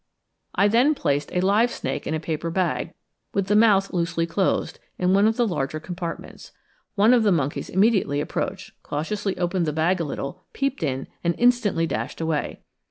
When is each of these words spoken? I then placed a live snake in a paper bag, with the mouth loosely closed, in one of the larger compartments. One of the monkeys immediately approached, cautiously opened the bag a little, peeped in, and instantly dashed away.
I 0.55 0.67
then 0.67 0.95
placed 0.95 1.31
a 1.31 1.41
live 1.41 1.69
snake 1.69 2.07
in 2.07 2.15
a 2.15 2.19
paper 2.19 2.49
bag, 2.49 2.95
with 3.35 3.45
the 3.45 3.55
mouth 3.55 3.93
loosely 3.93 4.25
closed, 4.25 4.79
in 4.97 5.13
one 5.13 5.27
of 5.27 5.37
the 5.37 5.45
larger 5.47 5.79
compartments. 5.79 6.51
One 6.95 7.13
of 7.13 7.21
the 7.21 7.31
monkeys 7.31 7.69
immediately 7.69 8.19
approached, 8.19 8.71
cautiously 8.81 9.37
opened 9.37 9.67
the 9.67 9.73
bag 9.73 9.99
a 9.99 10.03
little, 10.03 10.43
peeped 10.53 10.81
in, 10.81 11.05
and 11.23 11.35
instantly 11.37 11.85
dashed 11.85 12.19
away. 12.19 12.61